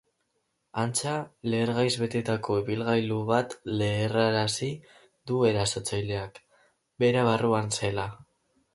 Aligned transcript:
Antza, 0.83 1.11
lehergaiz 1.53 1.91
betetako 2.03 2.57
ibilgailu 2.63 3.19
bat 3.29 3.55
leherrarazi 3.83 4.73
du 5.33 5.41
erasotzaileak, 5.53 6.45
bera 7.07 7.31
barruan 7.33 7.75
zela. 7.81 8.13